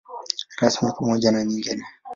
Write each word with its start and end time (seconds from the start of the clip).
Rasmi 0.59 0.91
pamoja 0.99 1.31
na 1.31 1.43
nyingine. 1.45 1.83